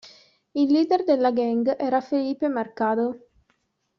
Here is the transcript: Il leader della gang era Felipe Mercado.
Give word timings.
Il 0.53 0.71
leader 0.71 1.03
della 1.03 1.29
gang 1.29 1.75
era 1.79 2.01
Felipe 2.01 2.47
Mercado. 2.47 3.27